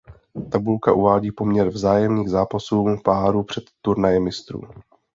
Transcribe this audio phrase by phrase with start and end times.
[0.51, 4.61] Tabulka uvádí poměr vzájemných zápasů párů před Turnajem mistrů.